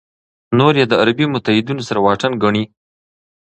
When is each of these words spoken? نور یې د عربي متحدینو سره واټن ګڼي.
نور 0.57 0.73
یې 0.79 0.85
د 0.87 0.93
عربي 1.01 1.25
متحدینو 1.33 1.85
سره 1.87 1.99
واټن 2.05 2.33
ګڼي. 2.43 2.63